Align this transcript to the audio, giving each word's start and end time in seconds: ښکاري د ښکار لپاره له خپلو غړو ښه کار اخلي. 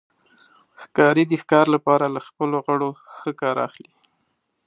ښکاري 0.81 1.23
د 1.27 1.33
ښکار 1.41 1.65
لپاره 1.75 2.05
له 2.15 2.19
خپلو 2.27 2.57
غړو 2.65 2.89
ښه 3.17 3.29
کار 3.41 3.55
اخلي. 3.67 3.93